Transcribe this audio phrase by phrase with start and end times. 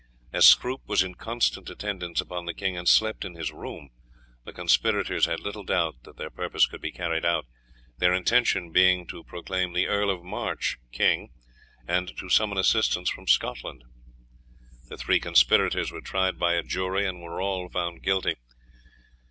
[0.33, 3.91] As Scroop was in constant attendance upon the king and slept in his room,
[4.45, 7.45] the conspirators had little doubt that their purpose could be carried out,
[7.99, 11.29] their intention being to proclaim the Earl of March king,
[11.87, 13.83] and to summon assistance from Scotland.
[14.87, 18.37] The three conspirators were tried by a jury and were all found guilty.